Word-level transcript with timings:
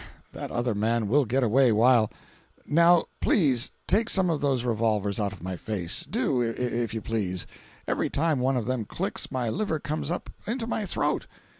That 0.33 0.49
other 0.49 0.73
man 0.73 1.07
will 1.07 1.25
get 1.25 1.43
away 1.43 1.71
while.—Now 1.71 3.05
please 3.19 3.69
take 3.85 4.09
some 4.09 4.31
of 4.31 4.41
those 4.41 4.65
revolvers 4.65 5.19
out 5.19 5.31
of 5.31 5.43
my 5.43 5.55
face—do, 5.55 6.41
if 6.41 6.91
you 6.95 7.01
please! 7.01 7.45
Every 7.87 8.09
time 8.09 8.39
one 8.39 8.57
of 8.57 8.65
them 8.65 8.83
clicks, 8.83 9.31
my 9.31 9.47
liver 9.51 9.79
comes 9.79 10.09
up 10.09 10.31
into 10.47 10.65
my 10.65 10.87
throat! 10.87 11.27